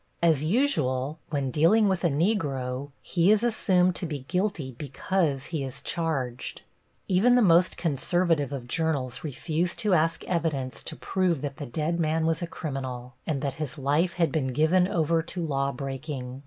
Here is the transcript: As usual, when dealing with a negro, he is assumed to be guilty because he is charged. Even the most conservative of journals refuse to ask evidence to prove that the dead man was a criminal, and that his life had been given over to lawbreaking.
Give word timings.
As 0.23 0.43
usual, 0.43 1.19
when 1.29 1.51
dealing 1.51 1.87
with 1.87 2.03
a 2.03 2.09
negro, 2.09 2.89
he 3.03 3.31
is 3.31 3.43
assumed 3.43 3.95
to 3.97 4.07
be 4.07 4.21
guilty 4.27 4.71
because 4.75 5.45
he 5.53 5.63
is 5.63 5.79
charged. 5.79 6.63
Even 7.07 7.35
the 7.35 7.41
most 7.43 7.77
conservative 7.77 8.51
of 8.51 8.67
journals 8.67 9.23
refuse 9.23 9.75
to 9.75 9.93
ask 9.93 10.23
evidence 10.23 10.81
to 10.85 10.95
prove 10.95 11.43
that 11.43 11.57
the 11.57 11.67
dead 11.67 11.99
man 11.99 12.25
was 12.25 12.41
a 12.41 12.47
criminal, 12.47 13.13
and 13.27 13.43
that 13.43 13.53
his 13.61 13.77
life 13.77 14.13
had 14.13 14.31
been 14.31 14.47
given 14.47 14.87
over 14.87 15.21
to 15.21 15.45
lawbreaking. 15.45 16.39